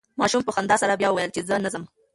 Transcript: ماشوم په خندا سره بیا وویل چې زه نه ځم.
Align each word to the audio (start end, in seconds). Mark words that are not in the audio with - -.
ماشوم 0.19 0.41
په 0.45 0.51
خندا 0.55 0.75
سره 0.83 0.99
بیا 0.99 1.09
وویل 1.11 1.31
چې 1.35 1.41
زه 1.47 1.55
نه 1.63 1.69
ځم. 1.73 1.83